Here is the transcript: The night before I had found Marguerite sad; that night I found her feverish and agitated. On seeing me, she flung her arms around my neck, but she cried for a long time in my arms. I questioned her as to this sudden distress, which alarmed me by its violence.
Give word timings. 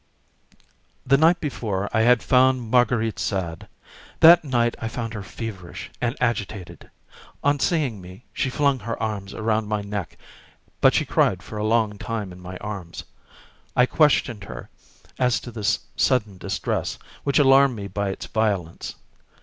The 1.05 1.15
night 1.15 1.39
before 1.39 1.87
I 1.93 2.01
had 2.01 2.23
found 2.23 2.71
Marguerite 2.71 3.19
sad; 3.19 3.67
that 4.21 4.43
night 4.43 4.75
I 4.79 4.87
found 4.87 5.13
her 5.13 5.21
feverish 5.21 5.91
and 6.01 6.17
agitated. 6.19 6.89
On 7.43 7.59
seeing 7.59 8.01
me, 8.01 8.25
she 8.33 8.49
flung 8.49 8.79
her 8.79 8.99
arms 8.99 9.35
around 9.35 9.67
my 9.67 9.83
neck, 9.83 10.17
but 10.79 10.95
she 10.95 11.05
cried 11.05 11.43
for 11.43 11.59
a 11.59 11.63
long 11.63 11.99
time 11.99 12.31
in 12.31 12.39
my 12.39 12.57
arms. 12.57 13.03
I 13.75 13.85
questioned 13.85 14.45
her 14.45 14.71
as 15.19 15.39
to 15.41 15.51
this 15.51 15.77
sudden 15.95 16.39
distress, 16.39 16.97
which 17.23 17.37
alarmed 17.37 17.75
me 17.75 17.87
by 17.87 18.09
its 18.09 18.25
violence. 18.25 18.95